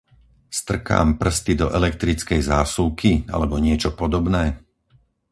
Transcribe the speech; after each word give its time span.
Strkám 0.59 1.07
prsty 1.21 1.51
do 1.61 1.67
elektrickej 1.79 2.41
zásuvky 2.53 3.11
alebo 3.35 3.55
niečo 3.65 3.89
podobné? 4.01 4.43